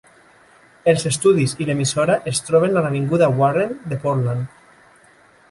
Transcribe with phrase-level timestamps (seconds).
[0.93, 4.61] Els estudis i l'emissora es troben a l'avinguda Warren de Portland.